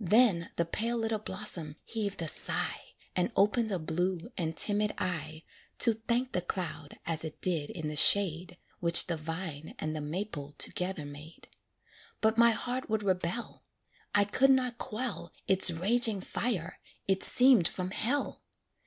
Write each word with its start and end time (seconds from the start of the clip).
Then 0.00 0.48
the 0.56 0.64
pale 0.64 0.96
little 0.96 1.18
blossom 1.18 1.76
heaved 1.84 2.22
a 2.22 2.26
sigh, 2.26 2.94
And 3.14 3.30
opened 3.36 3.70
a 3.70 3.78
blue 3.78 4.32
and 4.34 4.56
timid 4.56 4.94
eye 4.96 5.42
To 5.80 5.92
thank 5.92 6.32
the 6.32 6.40
cloud 6.40 6.98
as 7.04 7.22
it 7.22 7.42
did 7.42 7.68
in 7.68 7.88
the 7.88 7.94
shade, 7.96 8.56
Which 8.80 9.08
the 9.08 9.18
vine 9.18 9.74
and 9.78 9.94
the 9.94 10.00
maple 10.00 10.52
together 10.52 11.04
made; 11.04 11.48
But 12.22 12.38
my 12.38 12.52
heart 12.52 12.88
would 12.88 13.02
rebel; 13.02 13.62
I 14.14 14.24
could 14.24 14.48
not 14.50 14.78
quell 14.78 15.34
Its 15.46 15.70
raging 15.70 16.22
fire 16.22 16.80
it 17.06 17.22
seemed 17.22 17.68
from 17.68 17.90
hell. 17.90 18.42